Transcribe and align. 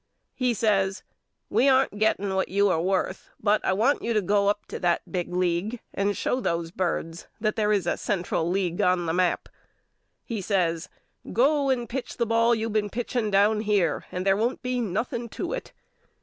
He 0.33 0.55
says 0.55 1.03
We 1.47 1.69
aren't 1.69 1.99
getting 1.99 2.33
what 2.33 2.49
you 2.49 2.69
are 2.69 2.81
worth 2.81 3.29
but 3.39 3.63
I 3.63 3.73
want 3.73 4.01
you 4.01 4.13
to 4.13 4.21
go 4.23 4.47
up 4.47 4.65
to 4.69 4.79
that 4.79 5.03
big 5.11 5.31
league 5.31 5.79
and 5.93 6.17
show 6.17 6.39
those 6.41 6.71
birds 6.71 7.27
that 7.39 7.55
there 7.55 7.71
is 7.71 7.85
a 7.85 7.97
Central 7.97 8.49
League 8.49 8.79
9 8.79 8.79
10 8.79 8.79
YOU 8.79 8.85
KNOW 8.85 8.95
ME 8.95 8.95
AL 8.95 8.99
on 8.99 9.05
the 9.05 9.13
map. 9.13 9.49
He 10.23 10.41
says 10.41 10.89
Go 11.31 11.69
and 11.69 11.87
pitch 11.87 12.17
the 12.17 12.25
ball 12.25 12.55
you 12.55 12.67
been 12.67 12.89
pitching 12.89 13.29
down 13.29 13.59
here 13.59 14.05
and 14.11 14.25
there 14.25 14.35
won't 14.35 14.63
be 14.63 14.81
noth 14.81 15.13
ing 15.13 15.29
to 15.29 15.53
it. 15.53 15.71